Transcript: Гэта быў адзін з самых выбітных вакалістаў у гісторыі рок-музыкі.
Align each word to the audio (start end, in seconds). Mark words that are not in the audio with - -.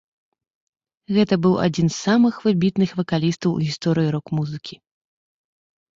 Гэта 1.17 1.33
быў 1.43 1.53
адзін 1.65 1.87
з 1.93 1.97
самых 2.07 2.35
выбітных 2.47 2.89
вакалістаў 3.03 3.49
у 3.53 3.59
гісторыі 3.67 4.11
рок-музыкі. 4.17 4.75